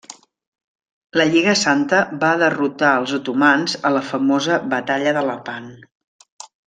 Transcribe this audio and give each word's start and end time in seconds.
La 1.19 1.25
Lliga 1.33 1.51
Santa 1.63 1.99
va 2.23 2.31
derrotar 2.45 2.93
els 3.01 3.13
otomans 3.19 3.75
a 3.91 3.95
la 3.99 4.05
famosa 4.15 4.57
Batalla 4.73 5.15
de 5.19 5.23
Lepant. 5.29 5.69